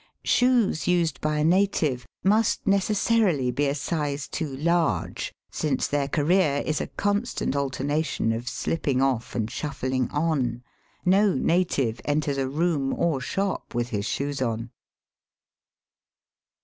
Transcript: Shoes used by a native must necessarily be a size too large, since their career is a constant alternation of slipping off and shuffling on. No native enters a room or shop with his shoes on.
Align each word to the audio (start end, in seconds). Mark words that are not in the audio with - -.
Shoes 0.25 0.87
used 0.87 1.21
by 1.21 1.37
a 1.37 1.43
native 1.43 2.07
must 2.23 2.65
necessarily 2.65 3.51
be 3.51 3.67
a 3.67 3.75
size 3.75 4.27
too 4.27 4.57
large, 4.57 5.31
since 5.51 5.85
their 5.85 6.07
career 6.07 6.63
is 6.65 6.81
a 6.81 6.87
constant 6.87 7.55
alternation 7.55 8.31
of 8.31 8.47
slipping 8.49 8.99
off 8.99 9.35
and 9.35 9.47
shuffling 9.51 10.09
on. 10.09 10.63
No 11.05 11.35
native 11.35 12.01
enters 12.03 12.39
a 12.39 12.49
room 12.49 12.95
or 12.95 13.21
shop 13.21 13.75
with 13.75 13.89
his 13.89 14.07
shoes 14.07 14.41
on. 14.41 14.71